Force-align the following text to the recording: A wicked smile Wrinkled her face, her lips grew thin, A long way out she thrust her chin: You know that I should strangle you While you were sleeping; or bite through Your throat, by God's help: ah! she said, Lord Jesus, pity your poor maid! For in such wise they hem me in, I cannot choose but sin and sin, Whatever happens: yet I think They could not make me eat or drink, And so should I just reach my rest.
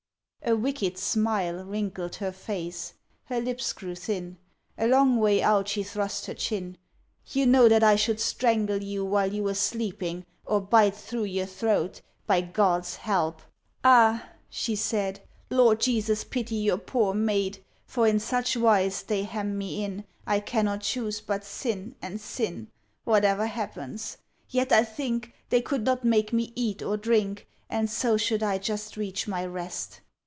A 0.43 0.55
wicked 0.55 0.97
smile 0.97 1.63
Wrinkled 1.63 2.15
her 2.15 2.31
face, 2.31 2.95
her 3.25 3.39
lips 3.39 3.71
grew 3.73 3.93
thin, 3.93 4.37
A 4.75 4.87
long 4.87 5.17
way 5.17 5.39
out 5.41 5.67
she 5.69 5.83
thrust 5.83 6.25
her 6.25 6.33
chin: 6.33 6.77
You 7.27 7.45
know 7.45 7.69
that 7.69 7.83
I 7.83 7.95
should 7.95 8.19
strangle 8.19 8.81
you 8.83 9.05
While 9.05 9.31
you 9.31 9.43
were 9.43 9.53
sleeping; 9.53 10.25
or 10.43 10.59
bite 10.59 10.95
through 10.95 11.25
Your 11.25 11.45
throat, 11.45 12.01
by 12.25 12.41
God's 12.41 12.95
help: 12.95 13.43
ah! 13.83 14.29
she 14.49 14.75
said, 14.75 15.19
Lord 15.51 15.79
Jesus, 15.79 16.23
pity 16.23 16.55
your 16.55 16.79
poor 16.79 17.13
maid! 17.13 17.63
For 17.85 18.07
in 18.07 18.19
such 18.19 18.57
wise 18.57 19.03
they 19.03 19.21
hem 19.23 19.55
me 19.59 19.83
in, 19.85 20.05
I 20.25 20.39
cannot 20.39 20.81
choose 20.81 21.21
but 21.21 21.45
sin 21.45 21.95
and 22.01 22.19
sin, 22.19 22.67
Whatever 23.03 23.45
happens: 23.45 24.17
yet 24.49 24.71
I 24.71 24.83
think 24.85 25.33
They 25.49 25.61
could 25.61 25.85
not 25.85 26.03
make 26.03 26.33
me 26.33 26.51
eat 26.55 26.81
or 26.81 26.97
drink, 26.97 27.47
And 27.69 27.87
so 27.91 28.17
should 28.17 28.41
I 28.41 28.57
just 28.57 28.97
reach 28.97 29.27
my 29.27 29.45
rest. 29.45 30.01